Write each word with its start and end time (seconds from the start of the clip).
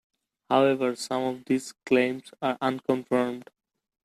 However, 0.49 0.95
some 0.95 1.21
of 1.21 1.45
these 1.45 1.75
claims 1.85 2.31
are 2.41 2.57
unconfirmed. 2.59 3.51